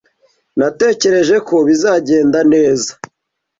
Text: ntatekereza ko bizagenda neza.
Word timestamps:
ntatekereza 0.57 1.35
ko 1.47 1.55
bizagenda 1.67 2.39
neza. 2.53 2.91